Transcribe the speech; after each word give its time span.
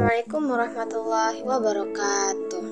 Assalamualaikum 0.00 0.44
warahmatullahi 0.48 1.40
wabarakatuh. 1.44 2.64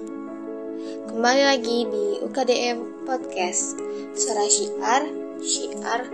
Kembali 1.12 1.42
lagi 1.44 1.84
di 1.84 2.24
UKDM 2.24 3.04
Podcast. 3.04 3.76
Suara 4.16 4.48
Syiar, 4.48 5.02
Syiar 5.36 6.08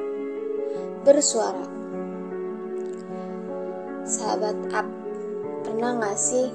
Bersuara. 1.07 1.71
Sahabat 4.03 4.59
Up, 4.75 4.91
pernah 5.63 6.03
gak 6.03 6.19
sih 6.19 6.51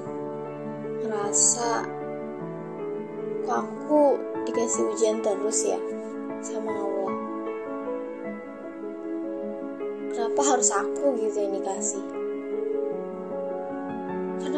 ngerasa 1.08 1.88
Kok 3.48 3.56
aku 3.64 4.20
dikasih 4.44 4.92
ujian 4.92 5.24
terus 5.24 5.64
ya 5.64 5.80
sama 6.44 6.76
Allah? 6.76 7.16
Kenapa 10.12 10.40
harus 10.52 10.68
aku 10.68 11.16
gitu 11.16 11.48
yang 11.48 11.56
dikasih 11.56 12.19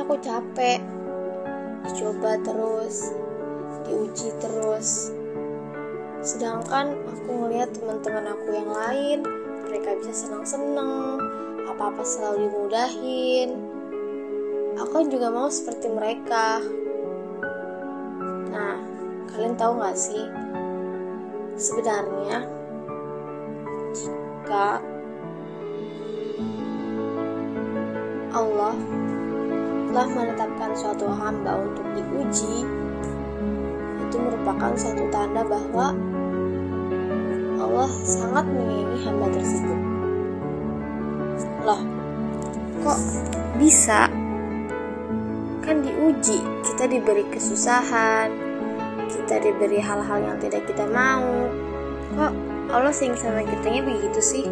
aku 0.03 0.19
capek. 0.19 0.83
Dicoba 1.87 2.39
terus 2.43 3.15
diuji 3.87 4.31
terus. 4.39 5.11
Sedangkan 6.23 6.95
aku 7.07 7.31
ngeliat 7.31 7.75
teman-teman 7.75 8.31
aku 8.31 8.47
yang 8.55 8.71
lain 8.71 9.19
mereka 9.67 9.99
bisa 9.99 10.27
senang-senang 10.27 11.19
apa-apa 11.67 12.03
selalu 12.03 12.47
dimudahin. 12.47 13.51
Aku 14.79 15.07
juga 15.07 15.31
mau 15.31 15.51
seperti 15.51 15.91
mereka. 15.91 16.63
Nah 18.51 18.77
kalian 19.33 19.55
tahu 19.59 19.83
gak 19.83 19.99
sih? 19.99 20.27
Sebenarnya 21.59 22.47
jika 23.93 24.81
Allah 28.33 28.77
telah 29.93 30.09
menetapkan 30.09 30.73
suatu 30.73 31.05
hamba 31.05 31.69
untuk 31.69 31.85
diuji, 31.93 32.65
itu 34.01 34.17
merupakan 34.17 34.73
suatu 34.73 35.05
tanda 35.13 35.45
bahwa 35.45 35.93
Allah 37.61 37.93
sangat 38.01 38.49
menyayangi 38.49 38.99
hamba 39.05 39.27
tersebut. 39.37 39.81
Loh, 41.69 41.83
kok 42.81 42.99
bisa? 43.61 44.09
Kan 45.61 45.85
diuji, 45.85 46.41
kita 46.65 46.89
diberi 46.89 47.29
kesusahan, 47.29 48.33
kita 49.13 49.45
diberi 49.45 49.77
hal-hal 49.77 50.25
yang 50.25 50.41
tidak 50.41 50.65
kita 50.73 50.89
mau. 50.89 51.53
Kok 52.17 52.33
Allah 52.73 52.97
sayang 52.97 53.21
sama 53.21 53.45
kitanya 53.45 53.85
begitu 53.85 54.25
sih? 54.25 54.49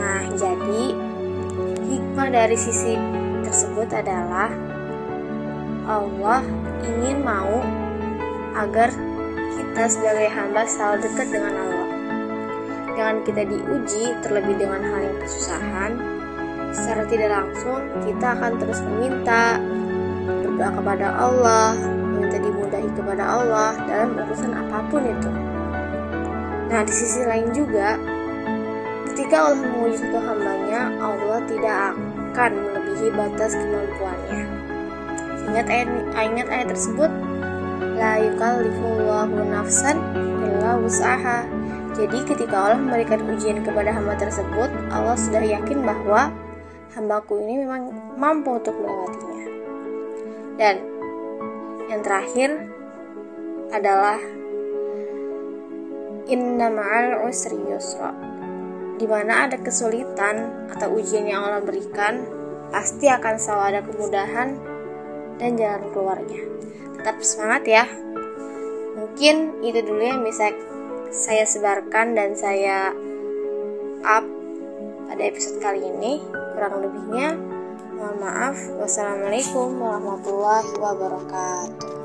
Nah, 0.00 0.32
jadi 0.32 0.96
hikmah 1.92 2.28
dari 2.32 2.56
sisi 2.56 3.21
tersebut 3.52 3.92
adalah 3.92 4.48
Allah 5.84 6.40
ingin 6.88 7.20
mau 7.20 7.60
agar 8.56 8.88
kita 9.52 9.84
sebagai 9.92 10.32
hamba 10.32 10.64
selalu 10.64 11.04
dekat 11.04 11.28
dengan 11.28 11.52
Allah. 11.60 11.88
Dengan 12.88 13.14
kita 13.28 13.42
diuji 13.44 14.04
terlebih 14.24 14.56
dengan 14.56 14.80
hal 14.88 15.04
yang 15.04 15.18
kesusahan, 15.20 15.90
secara 16.72 17.04
tidak 17.12 17.28
langsung 17.28 17.80
kita 18.08 18.26
akan 18.40 18.52
terus 18.56 18.80
meminta 18.88 19.60
berdoa 20.24 20.70
kepada 20.72 21.06
Allah, 21.12 21.76
meminta 21.76 22.40
dimudahi 22.40 22.88
kepada 22.96 23.24
Allah 23.36 23.76
dalam 23.84 24.16
urusan 24.16 24.52
apa 24.56 24.80
pun 24.88 25.04
itu. 25.04 25.30
Nah, 26.72 26.80
di 26.88 26.94
sisi 26.96 27.20
lain 27.28 27.52
juga, 27.52 28.00
ketika 29.12 29.44
Allah 29.44 29.60
menguji 29.60 30.00
satu 30.00 30.20
hambanya, 30.24 30.88
Allah 31.04 31.40
tidak 31.44 32.11
akan 32.32 32.52
melebihi 32.56 33.12
batas 33.12 33.52
kemampuannya. 33.52 34.40
Ingat 35.52 35.66
ayat, 35.68 35.88
ingat 36.16 36.48
ayat 36.48 36.66
tersebut, 36.72 37.12
La 38.00 38.16
yukallifullahu 38.24 39.36
nafsan 39.52 40.00
illa 40.40 40.80
usaha. 40.80 41.44
Jadi 41.92 42.24
ketika 42.24 42.56
Allah 42.56 42.80
memberikan 42.80 43.20
ujian 43.28 43.60
kepada 43.60 43.92
hamba 43.92 44.16
tersebut, 44.16 44.72
Allah 44.88 45.12
sudah 45.12 45.44
yakin 45.44 45.84
bahwa 45.84 46.32
hambaku 46.96 47.36
ini 47.44 47.68
memang 47.68 47.92
mampu 48.16 48.56
untuk 48.56 48.80
melewatinya. 48.80 49.46
Dan 50.56 50.76
yang 51.92 52.00
terakhir 52.00 52.48
adalah 53.76 54.16
Inna 56.32 56.72
ma'al 56.72 57.28
usri 57.28 57.60
yusra 57.60 58.31
di 59.02 59.10
mana 59.10 59.50
ada 59.50 59.58
kesulitan 59.58 60.70
atau 60.70 60.94
ujian 60.94 61.26
yang 61.26 61.42
Allah 61.42 61.58
berikan, 61.58 62.22
pasti 62.70 63.10
akan 63.10 63.34
selalu 63.34 63.62
ada 63.74 63.80
kemudahan 63.82 64.48
dan 65.42 65.58
jalan 65.58 65.82
keluarnya. 65.90 66.42
Tetap 67.02 67.18
semangat 67.26 67.62
ya. 67.66 67.84
Mungkin 68.94 69.58
itu 69.66 69.82
dulu 69.82 69.98
yang 70.06 70.22
bisa 70.22 70.54
saya 71.10 71.42
sebarkan 71.42 72.14
dan 72.14 72.38
saya 72.38 72.94
up 74.06 74.22
pada 75.10 75.22
episode 75.26 75.58
kali 75.58 75.82
ini. 75.82 76.22
Kurang 76.54 76.86
lebihnya, 76.86 77.34
mohon 77.98 78.22
maaf. 78.22 78.54
Wassalamualaikum 78.78 79.82
warahmatullahi 79.82 80.70
wabarakatuh. 80.78 82.01